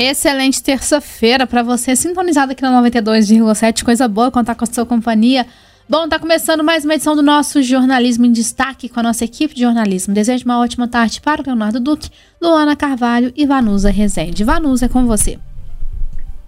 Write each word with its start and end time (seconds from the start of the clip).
Excelente 0.00 0.62
terça-feira 0.62 1.44
para 1.44 1.60
você, 1.60 1.96
sintonizado 1.96 2.52
aqui 2.52 2.62
na 2.62 2.70
92,7. 2.80 3.84
Coisa 3.84 4.06
boa 4.06 4.30
contar 4.30 4.54
com 4.54 4.62
a 4.62 4.66
sua 4.68 4.86
companhia. 4.86 5.44
Bom, 5.88 6.08
tá 6.08 6.20
começando 6.20 6.62
mais 6.62 6.84
uma 6.84 6.94
edição 6.94 7.16
do 7.16 7.22
nosso 7.22 7.60
Jornalismo 7.64 8.24
em 8.24 8.30
Destaque 8.30 8.88
com 8.88 9.00
a 9.00 9.02
nossa 9.02 9.24
equipe 9.24 9.56
de 9.56 9.62
jornalismo. 9.62 10.14
Desejo 10.14 10.44
uma 10.44 10.60
ótima 10.60 10.86
tarde 10.86 11.20
para 11.20 11.42
o 11.42 11.44
Leonardo 11.44 11.80
Duque, 11.80 12.10
Luana 12.40 12.76
Carvalho 12.76 13.32
e 13.34 13.44
Vanusa 13.44 13.90
Rezende. 13.90 14.44
Vanusa, 14.44 14.86
é 14.86 14.88
com 14.88 15.04
você. 15.04 15.36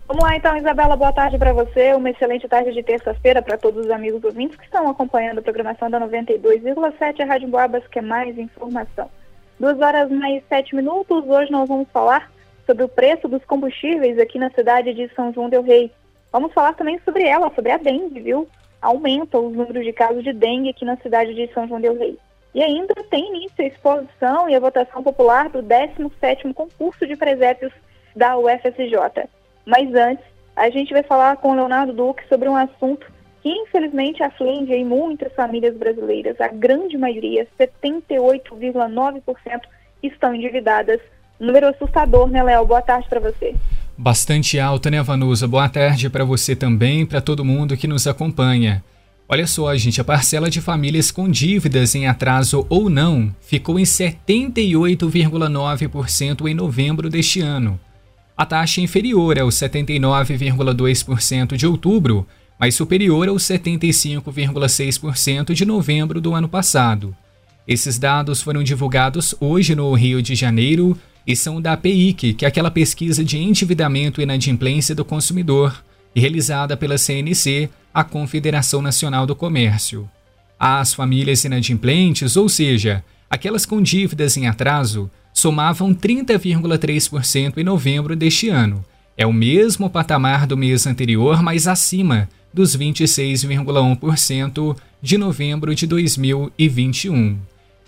Vamos 0.07 0.23
lá 0.23 0.37
então, 0.37 0.57
Isabela, 0.57 0.95
boa 0.95 1.13
tarde 1.13 1.37
para 1.37 1.53
você. 1.53 1.93
Uma 1.95 2.11
excelente 2.11 2.47
tarde 2.47 2.73
de 2.73 2.85
terça-feira 2.85 3.43
para 3.43 3.59
todos 3.59 3.85
os 3.85 3.91
amigos 3.91 4.23
ouvintes 4.23 4.57
que 4.57 4.65
estão 4.65 4.89
acompanhando 4.89 5.39
a 5.39 5.43
programação 5.43 5.91
da 5.91 5.99
92,7 5.99 7.21
a 7.21 7.25
Rádio 7.25 7.49
Boabas, 7.49 7.83
que 7.89 7.99
é 7.99 8.03
mais 8.03 8.39
informação. 8.39 9.11
Duas 9.59 9.81
horas 9.81 10.09
mais 10.09 10.41
sete 10.49 10.73
minutos. 10.77 11.25
Hoje 11.27 11.51
nós 11.51 11.69
vamos 11.69 11.89
falar 11.93 12.31
sobre 12.71 12.85
o 12.85 12.89
preço 12.89 13.27
dos 13.27 13.45
combustíveis 13.45 14.17
aqui 14.17 14.39
na 14.39 14.49
cidade 14.51 14.95
de 14.95 15.13
São 15.17 15.33
João 15.33 15.49
del 15.49 15.63
Rei. 15.63 15.91
Vamos 16.31 16.53
falar 16.53 16.73
também 16.75 17.01
sobre 17.05 17.25
ela, 17.25 17.53
sobre 17.53 17.73
a 17.73 17.77
dengue, 17.77 18.21
viu? 18.21 18.49
Aumenta 18.81 19.41
os 19.41 19.53
números 19.53 19.85
de 19.85 19.93
casos 19.93 20.23
de 20.23 20.33
dengue 20.33 20.69
aqui 20.69 20.85
na 20.85 20.97
cidade 20.99 21.35
de 21.35 21.53
São 21.53 21.67
João 21.67 21.81
del 21.81 21.99
Rei. 21.99 22.17
E 22.55 22.63
ainda 22.63 22.95
tem 23.11 23.27
início 23.27 23.57
a 23.59 23.67
exposição 23.67 24.49
e 24.49 24.55
a 24.55 24.61
votação 24.61 25.03
popular 25.03 25.49
do 25.49 25.65
17º 25.65 26.55
concurso 26.55 27.05
de 27.09 27.17
presépios 27.17 27.73
da 28.15 28.39
UFSJ. 28.39 29.29
Mas 29.67 29.93
antes, 29.93 30.25
a 30.55 30.71
gente 30.71 30.93
vai 30.93 31.03
falar 31.03 31.39
com 31.39 31.51
o 31.51 31.55
Leonardo 31.55 31.93
Duque 31.93 32.23
sobre 32.29 32.49
um 32.49 32.55
assunto 32.55 33.05
que 33.43 33.49
infelizmente 33.49 34.23
aflige 34.23 34.73
em 34.73 34.85
muitas 34.85 35.33
famílias 35.33 35.77
brasileiras. 35.77 36.41
A 36.41 36.47
grande 36.47 36.97
maioria, 36.97 37.49
78,9%, 37.59 39.61
estão 40.05 40.33
endividadas 40.33 41.01
Número 41.41 41.67
assustador, 41.69 42.29
né, 42.29 42.43
Léo? 42.43 42.67
Boa 42.67 42.83
tarde 42.83 43.09
para 43.09 43.19
você. 43.19 43.55
Bastante 43.97 44.61
alta, 44.61 44.91
né, 44.91 45.03
Vanusa? 45.03 45.49
Boa 45.49 45.71
tarde 45.71 46.11
para 46.11 46.23
você 46.23 46.55
também, 46.55 47.07
para 47.07 47.23
todo 47.23 47.45
mundo 47.45 47.79
que 47.79 47.89
nos 47.89 48.07
acompanha. 48.07 48.85
Olha 49.27 49.47
só, 49.47 49.75
gente, 49.77 50.01
a 50.01 50.05
parcela 50.05 50.51
de 50.51 50.61
famílias 50.61 51.11
com 51.11 51.31
dívidas 51.31 51.95
em 51.95 52.07
atraso 52.07 52.67
ou 52.69 52.91
não 52.91 53.35
ficou 53.41 53.79
em 53.79 53.85
78,9% 53.85 56.47
em 56.47 56.55
novembro 56.55 57.09
deste 57.09 57.41
ano. 57.41 57.81
A 58.37 58.45
taxa 58.45 58.81
é 58.81 58.85
inferior 58.85 59.39
aos 59.39 59.55
79,2% 59.55 61.57
de 61.57 61.67
outubro, 61.67 62.27
mas 62.59 62.75
superior 62.75 63.29
aos 63.29 63.45
75,6% 63.45 65.55
de 65.55 65.65
novembro 65.65 66.21
do 66.21 66.35
ano 66.35 66.49
passado. 66.49 67.17
Esses 67.69 67.99
dados 67.99 68.41
foram 68.43 68.63
divulgados 68.63 69.35
hoje 69.41 69.75
no 69.75 69.95
Rio 69.95 70.21
de 70.21 70.35
Janeiro 70.35 70.99
e 71.27 71.37
são 71.37 71.61
da 71.61 71.77
PIC, 71.77 72.35
que 72.35 72.45
é 72.45 72.49
aquela 72.49 72.71
pesquisa 72.71 73.25
de 73.25 73.39
endividamento 73.39 74.21
e 74.21 74.25
inadimplência 74.25 74.95
do 74.95 75.05
consumidor, 75.05 75.85
realizada 76.15 76.77
pela 76.77 76.99
CNC, 76.99 77.71
a 77.93 78.05
Confederação 78.05 78.81
Nacional 78.83 79.27
do 79.27 79.37
Comércio. 79.37 80.09
As 80.59 80.93
famílias 80.93 81.45
inadimplentes, 81.45 82.37
ou 82.37 82.49
seja, 82.49 83.05
aquelas 83.29 83.65
com 83.65 83.81
dívidas 83.81 84.37
em 84.37 84.47
atraso, 84.47 85.11
somavam 85.33 85.95
30,3% 85.95 87.59
em 87.59 87.65
novembro 87.65 88.17
deste 88.17 88.49
ano. 88.49 88.85
É 89.17 89.27
o 89.27 89.33
mesmo 89.33 89.89
patamar 89.89 90.47
do 90.47 90.57
mês 90.57 90.87
anterior, 90.87 91.43
mas 91.43 91.67
acima 91.67 92.29
dos 92.53 92.77
26,1% 92.77 94.77
de 95.01 95.17
novembro 95.17 95.75
de 95.75 95.87
2021. 95.87 97.39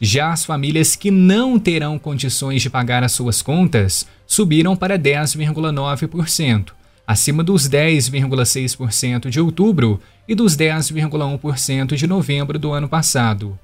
Já 0.04 0.32
as 0.32 0.44
famílias 0.44 0.96
que 0.96 1.12
não 1.12 1.60
terão 1.60 1.96
condições 1.96 2.60
de 2.60 2.68
pagar 2.68 3.04
as 3.04 3.12
suas 3.12 3.40
contas 3.40 4.04
subiram 4.26 4.74
para 4.74 4.98
10,9%, 4.98 6.70
acima 7.06 7.44
dos 7.44 7.68
10,6% 7.68 9.30
de 9.30 9.40
outubro 9.40 10.00
e 10.26 10.34
dos 10.34 10.56
10,1% 10.56 11.94
de 11.94 12.08
novembro 12.08 12.58
do 12.58 12.72
ano 12.72 12.88
passado. 12.88 13.56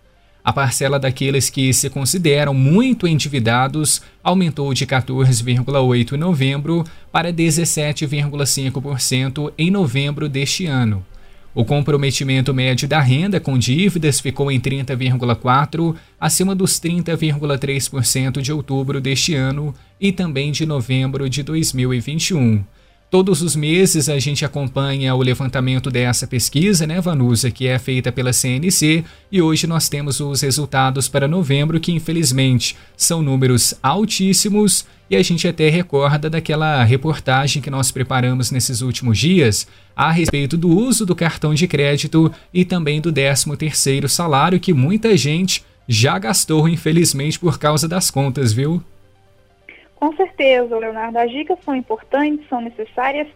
A 0.45 0.53
parcela 0.53 0.97
daqueles 0.97 1.51
que 1.51 1.75
se 1.75 1.91
consideram 1.91 2.55
muito 2.55 3.09
endividados 3.09 4.01
aumentou 4.23 4.73
de 4.73 4.87
14,8% 4.87 6.13
em 6.13 6.19
novembro 6.19 6.85
para 7.11 7.33
17,5% 7.33 9.53
em 9.59 9.73
novembro 9.73 10.29
deste 10.29 10.67
ano. 10.67 11.05
O 11.55 11.65
comprometimento 11.65 12.53
médio 12.55 12.87
da 12.87 13.01
renda 13.01 13.41
com 13.41 13.59
dívidas 13.59 14.21
ficou 14.21 14.51
em 14.51 14.61
30,4%, 14.61 15.97
acima 16.21 16.55
dos 16.55 16.75
30,3% 16.75 18.41
de 18.41 18.53
outubro 18.53 19.01
deste 19.01 19.35
ano 19.35 19.75
e 20.01 20.13
também 20.13 20.53
de 20.53 20.65
novembro 20.67 21.29
de 21.29 21.43
2021. 21.43 22.63
Todos 23.11 23.41
os 23.41 23.57
meses 23.57 24.11
a 24.11 24.19
gente 24.19 24.45
acompanha 24.45 25.15
o 25.15 25.23
levantamento 25.23 25.91
dessa 25.91 26.27
pesquisa, 26.27 26.87
né, 26.87 27.01
Vanusa, 27.01 27.51
que 27.51 27.67
é 27.67 27.79
feita 27.79 28.13
pela 28.13 28.35
CNC, 28.35 29.03
e 29.33 29.41
hoje 29.41 29.67
nós 29.67 29.89
temos 29.89 30.21
os 30.21 30.43
resultados 30.43 31.09
para 31.09 31.27
novembro, 31.27 31.81
que 31.81 31.91
infelizmente 31.91 32.77
são 32.99 33.23
números 33.23 33.73
altíssimos, 33.83 34.85
e 35.09 35.17
a 35.17 35.23
gente 35.23 35.49
até 35.49 35.71
recorda 35.71 36.29
daquela 36.29 36.85
reportagem 36.85 37.63
que 37.63 37.71
nós 37.71 37.91
preparamos 37.91 38.51
nesses 38.51 38.83
últimos 38.83 39.17
dias 39.17 39.67
a 39.97 40.13
respeito 40.13 40.55
do 40.59 40.69
uso 40.69 41.07
do 41.07 41.17
cartão 41.17 41.55
de 41.55 41.67
crédito 41.67 42.31
e 42.53 42.63
também 42.63 43.01
do 43.01 43.11
13º 43.11 44.07
salário 44.07 44.61
que 44.61 44.75
muita 44.75 45.17
gente 45.17 45.65
já 45.89 46.19
gastou, 46.19 46.69
infelizmente, 46.69 47.39
por 47.39 47.59
causa 47.59 47.89
das 47.89 48.11
contas, 48.11 48.53
viu? 48.53 48.85
Com 49.99 50.15
certeza, 50.15 50.79
Leonardo, 50.79 51.19
as 51.19 51.29
dicas 51.29 51.59
são 51.65 51.75
importantes, 51.75 52.49
são 52.49 52.61
necessárias, 52.61 53.27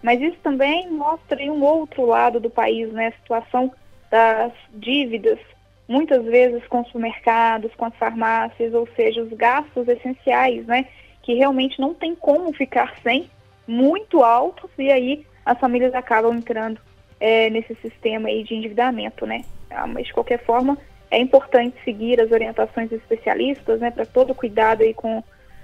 mas 0.00 0.20
isso 0.20 0.36
também 0.40 0.88
mostra 0.88 1.36
um 1.50 1.64
outro 1.64 2.06
lado 2.06 2.38
do 2.38 2.48
país, 2.48 2.92
né? 2.92 3.08
A 3.08 3.12
situação 3.20 3.72
das 4.08 4.52
dívidas, 4.72 5.40
muitas 5.88 6.24
vezes 6.24 6.64
com 6.68 6.80
os 6.80 6.86
supermercados, 6.86 7.74
com 7.74 7.86
as 7.86 7.96
farmácias, 7.96 8.72
ou 8.72 8.86
seja, 8.94 9.20
os 9.20 9.32
gastos 9.32 9.88
essenciais, 9.88 10.64
né? 10.64 10.86
Que 11.24 11.34
realmente 11.34 11.80
não 11.80 11.92
tem 11.92 12.14
como 12.14 12.52
ficar 12.52 12.94
sem, 13.02 13.28
muito 13.66 14.22
altos, 14.22 14.70
e 14.78 14.92
aí 14.92 15.26
as 15.44 15.58
famílias 15.58 15.92
acabam 15.92 16.36
entrando 16.36 16.80
é, 17.18 17.50
nesse 17.50 17.74
sistema 17.82 18.28
aí 18.28 18.44
de 18.44 18.54
endividamento, 18.54 19.26
né? 19.26 19.44
Ah, 19.68 19.88
mas 19.88 20.06
de 20.06 20.14
qualquer 20.14 20.38
forma, 20.44 20.78
é 21.10 21.18
importante 21.18 21.76
seguir 21.84 22.20
as 22.20 22.30
orientações 22.30 22.92
especialistas, 22.92 23.80
né? 23.80 23.90
Para 23.90 24.06
todo 24.06 24.36
cuidado 24.36 24.84
aí 24.84 24.94
com 24.94 25.20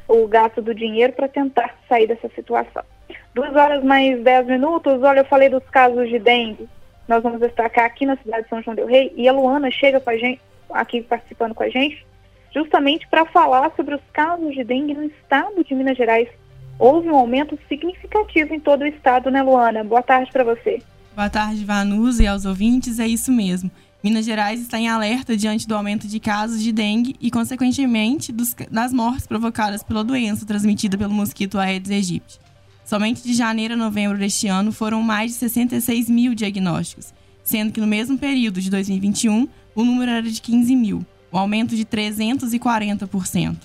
o 0.08 0.26
gasto 0.26 0.62
do 0.62 0.74
dinheiro 0.74 1.12
para 1.12 1.28
tentar 1.28 1.76
sair 1.88 2.06
dessa 2.06 2.28
situação. 2.34 2.82
Duas 3.34 3.54
horas 3.54 3.84
mais 3.84 4.20
dez 4.22 4.46
minutos, 4.46 5.02
olha, 5.02 5.20
eu 5.20 5.24
falei 5.26 5.48
dos 5.48 5.62
casos 5.64 6.08
de 6.08 6.18
dengue. 6.18 6.68
Nós 7.06 7.22
vamos 7.22 7.40
destacar 7.40 7.84
aqui 7.84 8.04
na 8.04 8.16
cidade 8.16 8.44
de 8.44 8.48
São 8.48 8.62
João 8.62 8.74
del 8.74 8.86
Rei 8.86 9.12
e 9.16 9.28
a 9.28 9.32
Luana 9.32 9.70
chega 9.70 10.00
com 10.00 10.10
a 10.10 10.16
gente, 10.16 10.40
aqui 10.70 11.02
participando 11.02 11.54
com 11.54 11.62
a 11.62 11.68
gente, 11.68 12.04
justamente 12.52 13.06
para 13.08 13.26
falar 13.26 13.70
sobre 13.76 13.94
os 13.94 14.02
casos 14.12 14.54
de 14.54 14.64
dengue 14.64 14.94
no 14.94 15.04
estado 15.04 15.62
de 15.62 15.74
Minas 15.74 15.96
Gerais. 15.96 16.28
Houve 16.78 17.08
um 17.08 17.16
aumento 17.16 17.58
significativo 17.68 18.54
em 18.54 18.60
todo 18.60 18.82
o 18.82 18.86
estado, 18.86 19.30
né, 19.30 19.42
Luana? 19.42 19.82
Boa 19.82 20.02
tarde 20.02 20.30
para 20.32 20.44
você. 20.44 20.80
Boa 21.14 21.28
tarde, 21.28 21.64
Vanusa, 21.64 22.22
e 22.22 22.26
aos 22.26 22.44
ouvintes. 22.44 23.00
É 23.00 23.06
isso 23.06 23.32
mesmo. 23.32 23.70
Minas 24.02 24.24
Gerais 24.24 24.60
está 24.60 24.78
em 24.78 24.88
alerta 24.88 25.36
diante 25.36 25.66
do 25.66 25.74
aumento 25.74 26.06
de 26.06 26.20
casos 26.20 26.62
de 26.62 26.70
dengue 26.70 27.16
e, 27.20 27.32
consequentemente, 27.32 28.30
dos, 28.30 28.54
das 28.70 28.92
mortes 28.92 29.26
provocadas 29.26 29.82
pela 29.82 30.04
doença 30.04 30.46
transmitida 30.46 30.96
pelo 30.96 31.12
mosquito 31.12 31.58
Aedes 31.58 31.90
aegypti. 31.90 32.38
Somente 32.84 33.22
de 33.24 33.34
janeiro 33.34 33.74
a 33.74 33.76
novembro 33.76 34.16
deste 34.16 34.46
ano 34.46 34.70
foram 34.70 35.02
mais 35.02 35.32
de 35.32 35.38
66 35.38 36.08
mil 36.08 36.32
diagnósticos, 36.32 37.12
sendo 37.42 37.72
que 37.72 37.80
no 37.80 37.88
mesmo 37.88 38.16
período 38.16 38.60
de 38.60 38.70
2021 38.70 39.48
o 39.74 39.84
número 39.84 40.12
era 40.12 40.22
de 40.22 40.40
15 40.40 40.76
mil, 40.76 41.04
um 41.32 41.36
aumento 41.36 41.74
de 41.74 41.84
340%. 41.84 43.56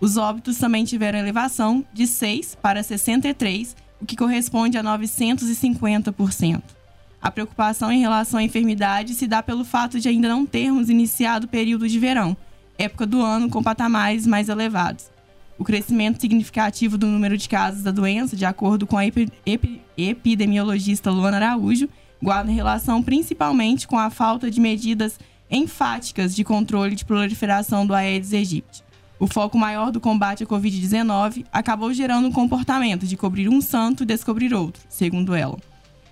Os 0.00 0.16
óbitos 0.16 0.56
também 0.56 0.84
tiveram 0.84 1.18
elevação 1.18 1.84
de 1.92 2.06
6 2.06 2.56
para 2.62 2.82
63, 2.82 3.76
o 4.00 4.06
que 4.06 4.16
corresponde 4.16 4.78
a 4.78 4.84
950%. 4.84 6.79
A 7.22 7.30
preocupação 7.30 7.92
em 7.92 8.00
relação 8.00 8.40
à 8.40 8.42
enfermidade 8.42 9.14
se 9.14 9.26
dá 9.26 9.42
pelo 9.42 9.64
fato 9.64 10.00
de 10.00 10.08
ainda 10.08 10.28
não 10.28 10.46
termos 10.46 10.88
iniciado 10.88 11.46
o 11.46 11.48
período 11.48 11.86
de 11.86 11.98
verão, 11.98 12.36
época 12.78 13.06
do 13.06 13.20
ano 13.20 13.50
com 13.50 13.62
patamares 13.62 14.26
mais 14.26 14.48
elevados. 14.48 15.10
O 15.58 15.64
crescimento 15.64 16.18
significativo 16.18 16.96
do 16.96 17.06
número 17.06 17.36
de 17.36 17.46
casos 17.46 17.82
da 17.82 17.90
doença, 17.90 18.34
de 18.34 18.46
acordo 18.46 18.86
com 18.86 18.96
a 18.96 19.04
epi 19.04 19.30
epi 19.44 19.82
epidemiologista 19.98 21.10
Luana 21.10 21.36
Araújo, 21.36 21.86
guarda 22.22 22.50
relação 22.50 23.02
principalmente 23.02 23.86
com 23.86 23.98
a 23.98 24.08
falta 24.08 24.50
de 24.50 24.58
medidas 24.58 25.18
enfáticas 25.50 26.34
de 26.34 26.42
controle 26.42 26.94
de 26.94 27.04
proliferação 27.04 27.86
do 27.86 27.94
Aedes 27.94 28.32
aegypti. 28.32 28.82
O 29.18 29.26
foco 29.26 29.58
maior 29.58 29.90
do 29.90 30.00
combate 30.00 30.44
à 30.44 30.46
Covid-19 30.46 31.44
acabou 31.52 31.92
gerando 31.92 32.26
um 32.26 32.32
comportamento 32.32 33.06
de 33.06 33.18
cobrir 33.18 33.50
um 33.50 33.60
santo 33.60 34.04
e 34.04 34.06
descobrir 34.06 34.54
outro, 34.54 34.82
segundo 34.88 35.34
ela. 35.34 35.58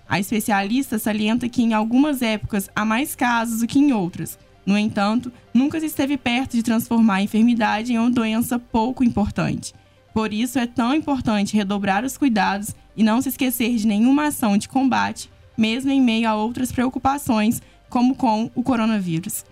A 0.08 0.19
especialista 0.19 0.99
salienta 0.99 1.49
que 1.49 1.62
em 1.62 1.75
algumas 1.75 2.22
épocas 2.22 2.70
há 2.75 2.84
mais 2.84 3.14
casos 3.14 3.60
do 3.60 3.66
que 3.66 3.78
em 3.78 3.93
outras. 3.93 4.38
No 4.64 4.78
entanto, 4.78 5.31
nunca 5.52 5.78
se 5.78 5.87
esteve 5.87 6.16
perto 6.16 6.52
de 6.52 6.62
transformar 6.62 7.16
a 7.16 7.22
enfermidade 7.22 7.93
em 7.93 7.99
uma 7.99 8.10
doença 8.10 8.58
pouco 8.58 9.05
importante. 9.05 9.75
Por 10.14 10.32
isso 10.32 10.58
é 10.58 10.66
tão 10.66 10.94
importante 10.94 11.56
redobrar 11.56 12.05
os 12.05 12.16
cuidados 12.16 12.75
e 12.96 13.02
não 13.02 13.20
se 13.20 13.28
esquecer 13.28 13.76
de 13.76 13.87
nenhuma 13.87 14.28
ação 14.28 14.56
de 14.56 14.69
combate, 14.69 15.31
mesmo 15.56 15.90
em 15.90 16.00
meio 16.00 16.28
a 16.28 16.34
outras 16.34 16.72
preocupações, 16.72 17.62
como 17.90 18.16
com 18.16 18.50
o 18.55 18.62
coronavírus. 18.62 19.44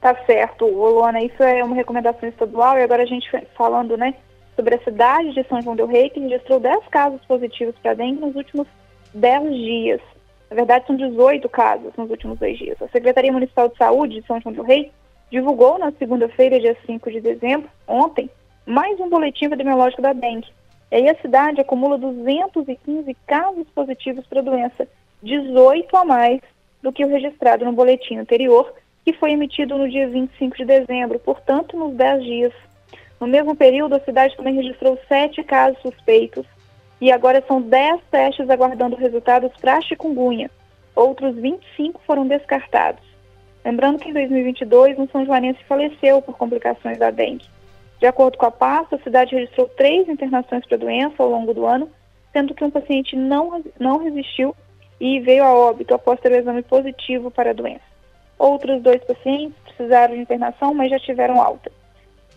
Tá 0.00 0.14
certo, 0.26 0.66
Luana, 0.66 1.22
isso 1.22 1.42
é 1.42 1.62
uma 1.64 1.74
recomendação 1.74 2.28
estadual 2.28 2.78
e 2.78 2.82
agora 2.82 3.02
a 3.02 3.06
gente 3.06 3.28
falando, 3.56 3.96
né, 3.96 4.14
sobre 4.54 4.74
a 4.74 4.84
cidade 4.84 5.32
de 5.32 5.44
São 5.48 5.60
João 5.62 5.74
del 5.74 5.86
Rei, 5.86 6.10
que 6.10 6.20
registrou 6.20 6.60
10 6.60 6.86
casos 6.88 7.24
positivos 7.26 7.74
para 7.82 7.94
dengue 7.94 8.20
nos 8.20 8.34
últimos 8.36 8.66
10 9.14 9.54
dias. 9.54 10.00
Na 10.50 10.56
verdade, 10.56 10.86
são 10.86 10.96
18 10.96 11.48
casos 11.48 11.92
nos 11.96 12.10
últimos 12.10 12.38
dois 12.38 12.56
dias. 12.58 12.80
A 12.80 12.88
Secretaria 12.88 13.32
Municipal 13.32 13.68
de 13.68 13.76
Saúde 13.76 14.20
de 14.20 14.26
São 14.26 14.40
João 14.40 14.54
del 14.54 14.64
Rei 14.64 14.90
divulgou 15.30 15.78
na 15.78 15.92
segunda-feira, 15.92 16.58
dia 16.58 16.76
5 16.86 17.10
de 17.10 17.20
dezembro, 17.20 17.68
ontem, 17.86 18.30
mais 18.64 18.98
um 18.98 19.08
boletim 19.08 19.46
epidemiológico 19.46 20.00
da 20.00 20.12
dengue. 20.12 20.48
E 20.90 20.96
aí 20.96 21.08
a 21.08 21.20
cidade 21.20 21.60
acumula 21.60 21.98
215 21.98 23.14
casos 23.26 23.66
positivos 23.74 24.26
para 24.26 24.40
a 24.40 24.42
doença, 24.42 24.88
18 25.22 25.96
a 25.96 26.04
mais 26.04 26.40
do 26.82 26.92
que 26.92 27.04
o 27.04 27.08
registrado 27.08 27.64
no 27.64 27.72
boletim 27.72 28.16
anterior, 28.16 28.72
que 29.04 29.12
foi 29.12 29.32
emitido 29.32 29.76
no 29.76 29.88
dia 29.88 30.08
25 30.08 30.56
de 30.56 30.64
dezembro, 30.64 31.18
portanto, 31.18 31.76
nos 31.76 31.94
10 31.94 32.24
dias. 32.24 32.52
No 33.20 33.26
mesmo 33.26 33.54
período, 33.54 33.96
a 33.96 34.00
cidade 34.00 34.36
também 34.36 34.54
registrou 34.54 34.98
7 35.08 35.42
casos 35.42 35.80
suspeitos 35.82 36.46
e 37.00 37.12
agora 37.12 37.42
são 37.46 37.60
10 37.60 38.00
testes 38.10 38.50
aguardando 38.50 38.96
resultados 38.96 39.52
para 39.60 39.80
chikungunya. 39.80 40.50
Outros 40.94 41.36
25 41.36 42.00
foram 42.06 42.26
descartados. 42.26 43.02
Lembrando 43.64 43.98
que 43.98 44.08
em 44.08 44.12
2022, 44.12 44.98
um 44.98 45.08
São 45.08 45.24
Joanense 45.24 45.62
faleceu 45.64 46.20
por 46.22 46.36
complicações 46.36 46.98
da 46.98 47.10
dengue. 47.10 47.46
De 48.00 48.06
acordo 48.06 48.38
com 48.38 48.46
a 48.46 48.50
pasta, 48.50 48.96
a 48.96 49.00
cidade 49.00 49.34
registrou 49.34 49.68
três 49.76 50.08
internações 50.08 50.64
para 50.66 50.76
a 50.76 50.80
doença 50.80 51.22
ao 51.22 51.28
longo 51.28 51.52
do 51.52 51.66
ano, 51.66 51.90
sendo 52.32 52.54
que 52.54 52.64
um 52.64 52.70
paciente 52.70 53.16
não, 53.16 53.62
não 53.78 53.98
resistiu 53.98 54.54
e 55.00 55.20
veio 55.20 55.44
a 55.44 55.52
óbito 55.52 55.94
após 55.94 56.18
ter 56.20 56.32
o 56.32 56.36
exame 56.36 56.62
positivo 56.62 57.30
para 57.30 57.50
a 57.50 57.54
doença. 57.54 57.88
Outros 58.38 58.82
dois 58.82 59.02
pacientes 59.02 59.56
precisaram 59.64 60.14
de 60.14 60.20
internação, 60.20 60.72
mas 60.72 60.90
já 60.90 60.98
tiveram 60.98 61.40
alta. 61.40 61.70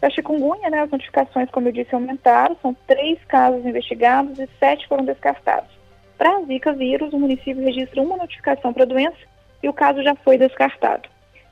Para 0.01 0.07
a 0.07 0.11
chikungunya, 0.13 0.67
né, 0.71 0.79
as 0.79 0.89
notificações, 0.89 1.47
como 1.51 1.67
eu 1.67 1.71
disse, 1.71 1.93
aumentaram, 1.93 2.57
são 2.59 2.75
três 2.87 3.23
casos 3.25 3.63
investigados 3.63 4.39
e 4.39 4.49
sete 4.59 4.87
foram 4.87 5.05
descartados. 5.05 5.69
Para 6.17 6.37
a 6.37 6.41
Zika 6.41 6.73
vírus, 6.73 7.13
o 7.13 7.19
município 7.19 7.63
registra 7.63 8.01
uma 8.01 8.17
notificação 8.17 8.73
para 8.73 8.81
a 8.81 8.87
doença 8.87 9.17
e 9.61 9.69
o 9.69 9.73
caso 9.73 10.01
já 10.01 10.15
foi 10.15 10.39
descartado. 10.39 11.07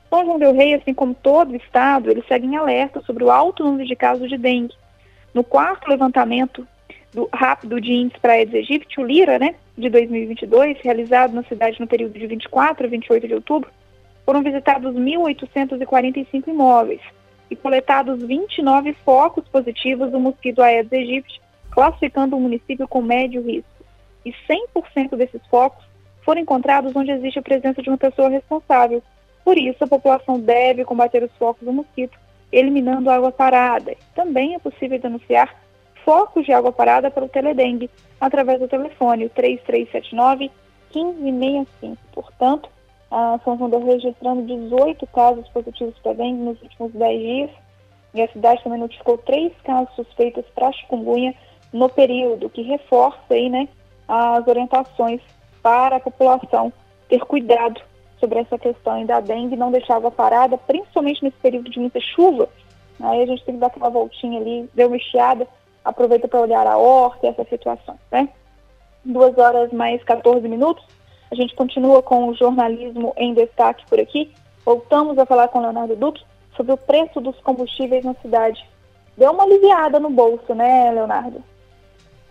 São 0.08 0.24
João 0.24 0.36
del 0.40 0.52
Rei, 0.52 0.74
assim 0.74 0.92
como 0.92 1.14
todo 1.14 1.52
o 1.52 1.56
estado, 1.56 2.10
eles 2.10 2.26
seguem 2.26 2.56
alerta 2.56 3.00
sobre 3.02 3.22
o 3.22 3.30
alto 3.30 3.62
número 3.62 3.86
de 3.86 3.94
casos 3.94 4.28
de 4.28 4.36
dengue. 4.36 4.74
No 5.32 5.44
quarto 5.44 5.88
levantamento 5.88 6.66
do 7.14 7.28
rápido 7.32 7.80
de 7.80 7.92
índice 7.92 8.18
para 8.18 8.32
Aedes 8.32 8.54
aegypti, 8.54 9.00
o 9.00 9.04
LIRA, 9.04 9.38
né, 9.38 9.54
de 9.78 9.88
2022, 9.88 10.76
realizado 10.82 11.34
na 11.34 11.44
cidade 11.44 11.78
no 11.78 11.86
período 11.86 12.18
de 12.18 12.26
24 12.26 12.84
a 12.84 12.90
28 12.90 13.28
de 13.28 13.34
outubro, 13.34 13.70
foram 14.26 14.42
visitados 14.42 14.92
1.845 14.92 16.48
imóveis 16.48 17.00
e 17.50 17.56
coletados 17.56 18.22
29 18.22 18.92
focos 19.04 19.46
positivos 19.48 20.10
do 20.10 20.20
mosquito 20.20 20.62
Aedes 20.62 20.92
aegypti, 20.92 21.40
classificando 21.70 22.36
o 22.36 22.40
município 22.40 22.86
com 22.86 23.02
médio 23.02 23.42
risco. 23.42 23.84
E 24.24 24.32
100% 24.32 25.16
desses 25.16 25.44
focos 25.48 25.84
foram 26.22 26.40
encontrados 26.40 26.94
onde 26.94 27.10
existe 27.10 27.38
a 27.38 27.42
presença 27.42 27.82
de 27.82 27.88
uma 27.88 27.98
pessoa 27.98 28.28
responsável, 28.28 29.02
por 29.44 29.58
isso, 29.58 29.82
a 29.82 29.86
população 29.88 30.38
deve 30.38 30.84
combater 30.84 31.22
os 31.22 31.32
focos 31.36 31.64
do 31.64 31.72
mosquito, 31.72 32.18
eliminando 32.52 33.10
água 33.10 33.32
parada. 33.32 33.96
Também 34.14 34.54
é 34.54 34.58
possível 34.58 34.98
denunciar 34.98 35.54
focos 36.04 36.44
de 36.44 36.52
água 36.52 36.72
parada 36.72 37.10
para 37.10 37.24
o 37.24 37.28
teledengue 37.28 37.90
através 38.20 38.60
do 38.60 38.68
telefone, 38.68 39.26
o 39.26 39.30
3379 39.30 40.50
1565. 40.94 41.96
Portanto, 42.12 42.68
a 43.10 43.40
São 43.44 43.68
del 43.68 43.84
registrando 43.84 44.42
18 44.42 45.06
casos 45.08 45.48
positivos 45.48 45.98
para 45.98 46.12
dengue 46.12 46.42
nos 46.42 46.62
últimos 46.62 46.92
10 46.92 47.20
dias. 47.20 47.50
E 48.14 48.22
a 48.22 48.28
cidade 48.28 48.62
também 48.62 48.78
notificou 48.78 49.18
três 49.18 49.52
casos 49.62 49.94
suspeitos 49.94 50.44
para 50.54 50.72
chikungunya 50.72 51.34
no 51.72 51.88
período, 51.88 52.50
que 52.50 52.62
reforça 52.62 53.18
aí, 53.30 53.48
né, 53.48 53.68
as 54.08 54.46
orientações 54.46 55.20
para 55.62 55.96
a 55.96 56.00
população 56.00 56.72
ter 57.08 57.20
cuidado 57.20 57.80
sobre 58.18 58.40
essa 58.40 58.58
questão 58.58 59.04
da 59.06 59.20
dengue, 59.20 59.56
não 59.56 59.70
deixar 59.70 59.96
água 59.96 60.10
parada, 60.10 60.58
principalmente 60.58 61.22
nesse 61.22 61.36
período 61.38 61.70
de 61.70 61.78
muita 61.78 62.00
chuva. 62.00 62.48
Aí 63.00 63.22
a 63.22 63.26
gente 63.26 63.44
tem 63.44 63.54
que 63.54 63.60
dar 63.60 63.68
aquela 63.68 63.88
voltinha 63.88 64.40
ali, 64.40 64.68
deu 64.74 64.88
uma 64.88 64.96
estiada, 64.96 65.46
aproveita 65.84 66.28
para 66.28 66.40
olhar 66.40 66.66
a 66.66 66.76
horta 66.76 67.26
e 67.26 67.30
essa 67.30 67.44
situação, 67.44 67.98
né? 68.10 68.28
Duas 69.04 69.36
horas 69.38 69.72
mais 69.72 70.02
14 70.04 70.46
minutos. 70.46 70.84
A 71.30 71.34
gente 71.34 71.54
continua 71.54 72.02
com 72.02 72.28
o 72.28 72.34
jornalismo 72.34 73.14
em 73.16 73.34
destaque 73.34 73.84
por 73.88 74.00
aqui. 74.00 74.30
Voltamos 74.64 75.18
a 75.18 75.24
falar 75.24 75.48
com 75.48 75.60
Leonardo 75.60 75.96
Duque 75.96 76.22
sobre 76.56 76.72
o 76.72 76.76
preço 76.76 77.20
dos 77.20 77.36
combustíveis 77.40 78.04
na 78.04 78.14
cidade. 78.14 78.64
Deu 79.16 79.30
uma 79.32 79.44
aliviada 79.44 80.00
no 80.00 80.10
bolso, 80.10 80.54
né, 80.54 80.90
Leonardo? 80.92 81.42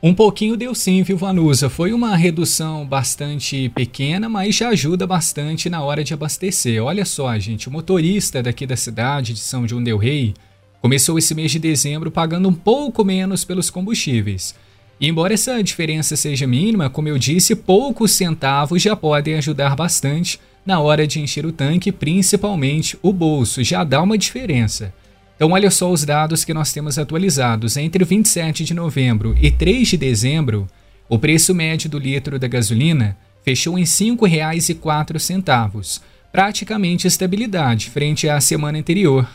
Um 0.01 0.13
pouquinho 0.13 0.55
deu 0.55 0.73
sim, 0.73 1.03
viu, 1.03 1.17
Vanusa? 1.17 1.69
Foi 1.69 1.91
uma 1.91 2.15
redução 2.15 2.85
bastante 2.85 3.67
pequena, 3.69 4.29
mas 4.29 4.55
já 4.55 4.69
ajuda 4.69 5.05
bastante 5.05 5.69
na 5.69 5.83
hora 5.83 6.05
de 6.05 6.13
abastecer. 6.13 6.81
Olha 6.81 7.03
só, 7.03 7.37
gente, 7.37 7.67
o 7.67 7.71
motorista 7.71 8.41
daqui 8.41 8.65
da 8.65 8.77
cidade 8.77 9.33
de 9.33 9.39
São 9.39 9.67
João 9.67 9.83
del 9.83 9.97
Rei 9.97 10.33
começou 10.81 11.17
esse 11.17 11.35
mês 11.35 11.51
de 11.51 11.59
dezembro 11.59 12.09
pagando 12.09 12.47
um 12.47 12.53
pouco 12.53 13.03
menos 13.03 13.43
pelos 13.43 13.69
combustíveis. 13.69 14.55
E 14.99 15.07
embora 15.07 15.33
essa 15.33 15.63
diferença 15.63 16.15
seja 16.15 16.45
mínima, 16.45 16.89
como 16.89 17.07
eu 17.07 17.17
disse, 17.17 17.55
poucos 17.55 18.11
centavos 18.11 18.81
já 18.81 18.95
podem 18.95 19.35
ajudar 19.35 19.75
bastante 19.75 20.39
na 20.65 20.79
hora 20.79 21.07
de 21.07 21.21
encher 21.21 21.45
o 21.45 21.51
tanque, 21.51 21.91
principalmente 21.91 22.97
o 23.01 23.13
bolso, 23.13 23.63
já 23.63 23.83
dá 23.83 24.01
uma 24.01 24.17
diferença. 24.17 24.93
Então, 25.35 25.51
olha 25.51 25.69
só 25.71 25.89
os 25.89 26.03
dados 26.03 26.43
que 26.43 26.53
nós 26.53 26.73
temos 26.73 26.99
atualizados. 26.99 27.77
Entre 27.77 28.03
27 28.03 28.65
de 28.65 28.73
novembro 28.73 29.33
e 29.41 29.49
3 29.49 29.87
de 29.87 29.95
dezembro, 29.95 30.67
o 31.07 31.17
preço 31.17 31.55
médio 31.55 31.89
do 31.89 31.97
litro 31.97 32.37
da 32.37 32.47
gasolina 32.47 33.17
fechou 33.41 33.79
em 33.79 33.83
R$ 33.83 33.87
5,04, 33.87 36.01
praticamente 36.29 37.07
estabilidade 37.07 37.89
frente 37.89 38.27
à 38.27 38.41
semana 38.41 38.77
anterior. 38.77 39.25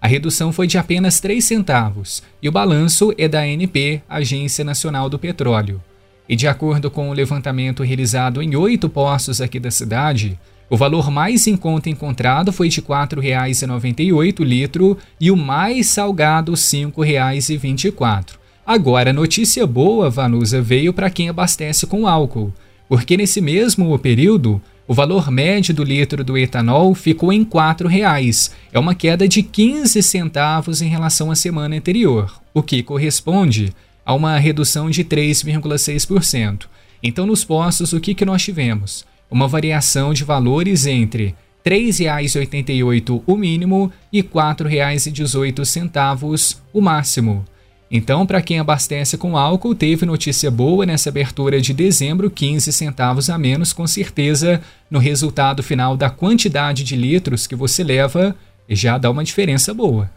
A 0.00 0.08
redução 0.08 0.50
foi 0.50 0.66
de 0.66 0.78
apenas 0.78 1.20
3 1.20 1.44
centavos 1.44 2.22
e 2.42 2.48
o 2.48 2.52
balanço 2.52 3.12
é 3.18 3.28
da 3.28 3.40
ANP, 3.40 4.02
Agência 4.08 4.64
Nacional 4.64 5.10
do 5.10 5.18
Petróleo. 5.18 5.82
E 6.26 6.34
de 6.34 6.48
acordo 6.48 6.90
com 6.90 7.10
o 7.10 7.12
levantamento 7.12 7.82
realizado 7.82 8.40
em 8.40 8.56
oito 8.56 8.88
postos 8.88 9.40
aqui 9.40 9.60
da 9.60 9.70
cidade, 9.70 10.38
o 10.70 10.76
valor 10.76 11.10
mais 11.10 11.46
em 11.46 11.56
conta 11.56 11.90
encontrado 11.90 12.52
foi 12.52 12.68
de 12.68 12.80
R$ 12.80 12.86
4,98 12.86 14.44
litro 14.44 14.96
e 15.20 15.30
o 15.30 15.36
mais 15.36 15.88
salgado 15.88 16.52
R$ 16.52 16.56
5,24. 16.56 18.38
Agora, 18.64 19.12
notícia 19.12 19.66
boa, 19.66 20.08
Vanusa, 20.08 20.62
veio 20.62 20.92
para 20.92 21.10
quem 21.10 21.28
abastece 21.28 21.86
com 21.86 22.06
álcool, 22.06 22.54
porque 22.90 23.16
nesse 23.16 23.40
mesmo 23.40 23.98
período, 23.98 24.60
o 24.86 24.92
valor 24.92 25.30
médio 25.30 25.72
do 25.72 25.82
litro 25.82 26.22
do 26.22 26.36
etanol 26.36 26.94
ficou 26.94 27.32
em 27.32 27.40
R$ 27.40 27.46
4,00. 27.46 28.52
É 28.70 28.78
uma 28.78 28.94
queda 28.94 29.26
de 29.26 29.42
15 29.42 30.02
centavos 30.02 30.82
em 30.82 30.90
relação 30.90 31.30
à 31.30 31.34
semana 31.34 31.74
anterior, 31.74 32.38
o 32.52 32.62
que 32.62 32.82
corresponde 32.82 33.72
a 34.04 34.12
uma 34.12 34.36
redução 34.36 34.90
de 34.90 35.02
3,6%. 35.02 36.66
Então, 37.02 37.24
nos 37.24 37.44
postos, 37.44 37.94
o 37.94 38.00
que, 38.00 38.14
que 38.14 38.26
nós 38.26 38.42
tivemos? 38.42 39.08
uma 39.30 39.46
variação 39.46 40.12
de 40.12 40.24
valores 40.24 40.86
entre 40.86 41.36
R$ 41.64 41.70
3,88 41.70 43.22
o 43.24 43.36
mínimo 43.36 43.92
e 44.12 44.20
R$ 44.20 44.28
4,18 44.28 46.56
o 46.72 46.80
máximo. 46.80 47.44
Então, 47.90 48.24
para 48.24 48.40
quem 48.40 48.60
abastece 48.60 49.18
com 49.18 49.36
álcool, 49.36 49.74
teve 49.74 50.06
notícia 50.06 50.48
boa 50.48 50.86
nessa 50.86 51.08
abertura 51.08 51.60
de 51.60 51.74
dezembro, 51.74 52.30
15 52.30 52.72
centavos 52.72 53.28
a 53.28 53.36
menos, 53.36 53.72
com 53.72 53.84
certeza, 53.84 54.60
no 54.88 55.00
resultado 55.00 55.60
final 55.60 55.96
da 55.96 56.08
quantidade 56.08 56.84
de 56.84 56.94
litros 56.94 57.48
que 57.48 57.56
você 57.56 57.82
leva, 57.82 58.36
já 58.68 58.96
dá 58.96 59.10
uma 59.10 59.24
diferença 59.24 59.74
boa. 59.74 60.08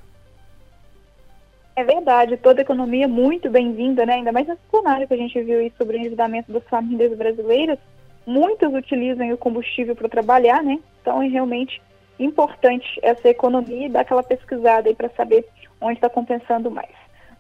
É 1.76 1.84
verdade, 1.84 2.38
toda 2.38 2.62
economia 2.62 3.08
muito 3.08 3.50
bem-vinda, 3.50 4.06
né? 4.06 4.14
ainda 4.14 4.32
mais 4.32 4.48
nesse 4.48 4.62
cenário 4.70 5.08
que 5.08 5.14
a 5.16 5.18
gente 5.18 5.42
viu 5.42 5.58
aí 5.58 5.74
sobre 5.76 5.98
o 5.98 6.00
endividamento 6.00 6.52
das 6.52 6.64
famílias 6.66 7.18
brasileiras 7.18 7.80
muitas 8.26 8.72
utilizam 8.74 9.32
o 9.32 9.38
combustível 9.38 9.96
para 9.96 10.08
trabalhar, 10.08 10.64
né? 10.64 10.80
Então 11.02 11.22
é 11.22 11.28
realmente 11.28 11.82
importante 12.20 12.88
essa 13.02 13.28
economia 13.28 13.88
e 13.88 13.90
dar 13.90 14.02
aquela 14.02 14.24
pesquisada 14.24 14.88
aí 14.88 14.96
para 14.96 15.10
saber 15.10 15.46
onde 15.82 15.96
está 15.96 16.10
compensando 16.10 16.72
mais. 16.72 16.94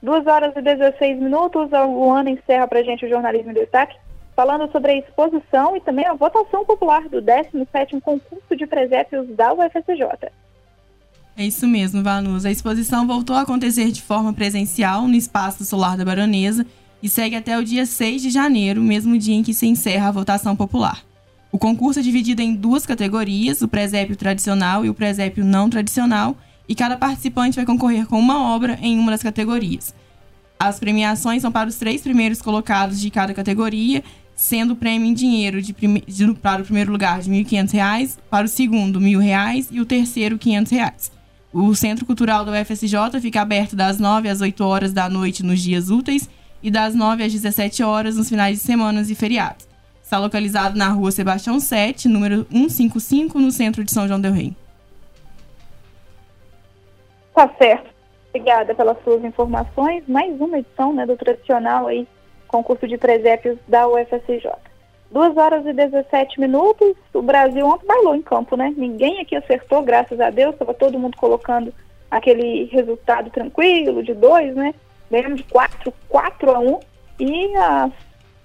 2 0.03 0.27
horas 0.27 0.53
e 0.53 0.61
16 0.61 1.17
minutos, 1.17 1.71
a 1.71 1.85
Luana 1.85 2.29
encerra 2.29 2.67
para 2.67 2.79
a 2.79 2.83
gente 2.83 3.05
o 3.05 3.09
Jornalismo 3.09 3.51
em 3.51 3.53
Destaque, 3.53 3.95
falando 4.35 4.69
sobre 4.69 4.91
a 4.91 4.97
exposição 4.97 5.77
e 5.77 5.81
também 5.81 6.05
a 6.05 6.13
votação 6.13 6.65
popular 6.65 7.07
do 7.07 7.21
17º 7.21 8.01
concurso 8.01 8.53
de 8.53 8.67
presépios 8.67 9.25
da 9.29 9.53
UFSJ. 9.53 10.29
É 11.37 11.45
isso 11.45 11.65
mesmo, 11.65 12.03
Vanus. 12.03 12.45
A 12.45 12.51
exposição 12.51 13.07
voltou 13.07 13.33
a 13.35 13.41
acontecer 13.41 13.91
de 13.91 14.01
forma 14.01 14.33
presencial 14.33 15.07
no 15.07 15.15
Espaço 15.15 15.63
Solar 15.63 15.95
da 15.95 16.03
Baronesa 16.03 16.65
e 17.01 17.07
segue 17.07 17.37
até 17.37 17.57
o 17.57 17.63
dia 17.63 17.85
6 17.85 18.21
de 18.21 18.29
janeiro, 18.29 18.81
mesmo 18.81 19.17
dia 19.17 19.35
em 19.35 19.41
que 19.41 19.53
se 19.53 19.65
encerra 19.65 20.09
a 20.09 20.11
votação 20.11 20.53
popular. 20.53 21.01
O 21.49 21.57
concurso 21.57 21.99
é 21.99 22.03
dividido 22.03 22.41
em 22.41 22.53
duas 22.53 22.85
categorias, 22.85 23.61
o 23.61 23.69
presépio 23.69 24.17
tradicional 24.17 24.83
e 24.83 24.89
o 24.89 24.93
presépio 24.93 25.45
não 25.45 25.69
tradicional, 25.69 26.35
e 26.67 26.75
cada 26.75 26.97
participante 26.97 27.55
vai 27.55 27.65
concorrer 27.65 28.05
com 28.05 28.19
uma 28.19 28.53
obra 28.53 28.77
em 28.81 28.97
uma 28.97 29.11
das 29.11 29.23
categorias. 29.23 29.93
As 30.59 30.79
premiações 30.79 31.41
são 31.41 31.51
para 31.51 31.67
os 31.67 31.75
três 31.75 32.01
primeiros 32.01 32.41
colocados 32.41 32.99
de 32.99 33.09
cada 33.09 33.33
categoria, 33.33 34.03
sendo 34.35 34.73
o 34.73 34.75
prêmio 34.75 35.07
em 35.07 35.13
dinheiro 35.13 35.61
de 35.61 35.73
prime... 35.73 36.03
de, 36.07 36.33
para 36.35 36.61
o 36.61 36.65
primeiro 36.65 36.91
lugar 36.91 37.21
de 37.21 37.29
R$ 37.29 37.43
1.500, 37.43 38.17
para 38.29 38.45
o 38.45 38.49
segundo 38.49 38.99
R$ 38.99 39.05
1.000 39.05 39.67
e 39.71 39.81
o 39.81 39.85
terceiro 39.85 40.35
R$ 40.35 40.39
500. 40.39 41.11
O 41.51 41.75
Centro 41.75 42.05
Cultural 42.05 42.43
da 42.45 42.61
UFSJ 42.61 43.19
fica 43.21 43.41
aberto 43.41 43.75
das 43.75 43.99
9 43.99 44.27
às 44.29 44.41
8 44.41 44.63
horas 44.63 44.93
da 44.93 45.09
noite 45.09 45.43
nos 45.43 45.61
dias 45.61 45.89
úteis 45.89 46.29
e 46.63 46.71
das 46.71 46.95
9 46.95 47.23
às 47.23 47.31
17 47.31 47.83
horas 47.83 48.15
nos 48.15 48.29
finais 48.29 48.57
de 48.57 48.63
semanas 48.63 49.09
e 49.09 49.15
feriados. 49.15 49.67
Está 50.01 50.17
localizado 50.17 50.77
na 50.77 50.89
rua 50.89 51.11
Sebastião 51.11 51.59
7, 51.59 52.07
número 52.07 52.47
155, 52.49 53.39
no 53.39 53.51
centro 53.51 53.83
de 53.83 53.91
São 53.91 54.07
João 54.07 54.19
del 54.19 54.33
Rei. 54.33 54.55
Tá 57.33 57.49
certo. 57.57 57.89
Obrigada 58.29 58.73
pelas 58.73 59.01
suas 59.03 59.23
informações. 59.23 60.03
Mais 60.07 60.39
uma 60.39 60.59
edição 60.59 60.93
né, 60.93 61.05
do 61.05 61.15
tradicional 61.15 61.87
aí, 61.87 62.07
concurso 62.47 62.87
de 62.87 62.97
presépios 62.97 63.57
da 63.67 63.87
UFSJ. 63.87 64.49
2 65.11 65.37
horas 65.37 65.65
e 65.65 65.73
17 65.73 66.39
minutos. 66.39 66.95
O 67.13 67.21
Brasil 67.21 67.65
ontem 67.65 67.85
bailou 67.85 68.15
em 68.15 68.21
campo, 68.21 68.57
né? 68.57 68.73
Ninguém 68.75 69.21
aqui 69.21 69.35
acertou, 69.35 69.83
graças 69.83 70.19
a 70.19 70.29
Deus. 70.29 70.53
Estava 70.53 70.73
todo 70.73 70.97
mundo 70.97 71.17
colocando 71.17 71.73
aquele 72.09 72.65
resultado 72.65 73.29
tranquilo 73.29 74.03
de 74.03 74.13
dois, 74.13 74.55
né? 74.55 74.73
ganhamos 75.13 75.37
de 75.37 75.43
4, 75.43 75.93
4 76.09 76.51
a 76.51 76.59
1 76.59 76.79
e 77.19 77.55
as 77.55 77.91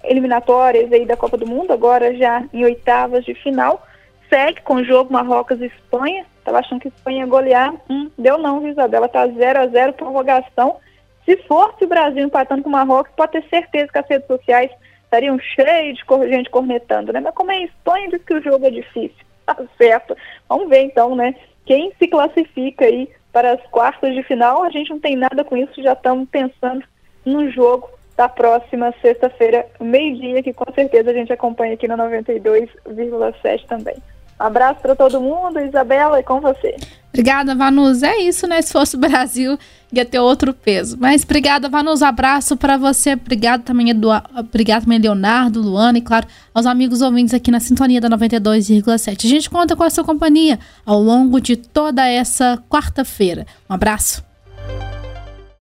eliminatórias 0.03 0.91
aí 0.91 1.05
da 1.05 1.17
Copa 1.17 1.35
do 1.35 1.47
Mundo, 1.47 1.73
agora 1.73 2.15
já 2.15 2.43
em 2.53 2.63
oitavas 2.63 3.25
de 3.25 3.33
final, 3.33 3.85
segue 4.29 4.61
com 4.61 4.75
o 4.75 4.85
jogo 4.85 5.11
Marrocos 5.11 5.59
Espanha. 5.59 6.25
Estava 6.39 6.59
achando 6.59 6.81
que 6.81 6.87
Espanha 6.87 7.19
ia 7.19 7.25
golear. 7.25 7.73
Hum, 7.89 8.09
deu 8.17 8.37
não, 8.37 8.59
viu, 8.59 8.71
Isabela? 8.71 9.07
Tá 9.07 9.27
0 9.27 9.59
a 9.59 9.67
0 9.67 9.93
prorrogação. 9.93 10.77
Se 11.25 11.37
fosse 11.43 11.85
o 11.85 11.87
Brasil 11.87 12.25
empatando 12.25 12.63
com 12.63 12.69
o 12.69 12.71
Marrocos, 12.71 13.13
pode 13.15 13.33
ter 13.33 13.43
certeza 13.49 13.91
que 13.91 13.99
as 13.99 14.07
redes 14.07 14.27
sociais 14.27 14.71
estariam 15.03 15.39
cheias 15.39 15.97
de 15.97 16.29
gente 16.29 16.49
cornetando, 16.49 17.13
né? 17.13 17.19
Mas 17.19 17.33
como 17.33 17.51
é 17.51 17.55
a 17.55 17.63
Espanha, 17.63 18.09
diz 18.09 18.23
que 18.23 18.33
o 18.33 18.41
jogo 18.41 18.65
é 18.65 18.71
difícil. 18.71 19.17
Tá 19.49 19.57
certo. 19.79 20.15
Vamos 20.47 20.69
ver 20.69 20.83
então, 20.83 21.15
né? 21.15 21.33
Quem 21.65 21.91
se 21.97 22.07
classifica 22.07 22.85
aí 22.85 23.09
para 23.31 23.53
as 23.53 23.61
quartas 23.67 24.13
de 24.13 24.23
final. 24.23 24.63
A 24.63 24.69
gente 24.69 24.89
não 24.89 24.99
tem 24.99 25.15
nada 25.15 25.43
com 25.43 25.55
isso, 25.57 25.81
já 25.81 25.93
estamos 25.93 26.27
pensando 26.29 26.83
no 27.25 27.49
jogo 27.51 27.89
da 28.15 28.27
próxima 28.27 28.93
sexta-feira, 29.01 29.65
meio-dia, 29.79 30.43
que 30.43 30.51
com 30.51 30.71
certeza 30.73 31.09
a 31.09 31.13
gente 31.13 31.31
acompanha 31.31 31.73
aqui 31.73 31.87
na 31.87 31.97
92,7 31.97 33.65
também. 33.65 33.95
Abraço 34.39 34.79
para 34.79 34.95
todo 34.95 35.19
mundo, 35.19 35.59
Isabela, 35.59 36.19
e 36.19 36.23
com 36.23 36.39
você. 36.39 36.77
Obrigada, 37.09 37.53
Vanus. 37.53 38.01
É 38.03 38.17
isso, 38.19 38.47
né? 38.47 38.61
Se 38.61 38.71
fosse 38.71 38.95
o 38.95 38.99
Brasil, 38.99 39.57
ia 39.91 40.05
ter 40.05 40.19
outro 40.19 40.53
peso. 40.53 40.95
Mas 40.97 41.23
obrigada, 41.23 41.67
Vanus. 41.67 42.01
Abraço 42.01 42.55
para 42.55 42.77
você. 42.77 43.13
Obrigado 43.13 43.63
também, 43.63 43.89
Eduardo. 43.89 44.29
Obrigado 44.37 44.83
também, 44.83 44.99
Leonardo, 44.99 45.61
Luana 45.61 45.97
e, 45.97 46.01
claro, 46.01 46.27
aos 46.53 46.65
amigos 46.65 47.01
ouvintes 47.01 47.33
aqui 47.33 47.51
na 47.51 47.59
sintonia 47.59 47.99
da 47.99 48.09
92,7. 48.09 49.25
A 49.25 49.27
gente 49.27 49.49
conta 49.49 49.75
com 49.75 49.83
a 49.83 49.89
sua 49.89 50.03
companhia 50.03 50.57
ao 50.85 51.01
longo 51.01 51.41
de 51.41 51.57
toda 51.57 52.07
essa 52.07 52.63
quarta-feira. 52.69 53.45
Um 53.69 53.73
abraço. 53.73 54.23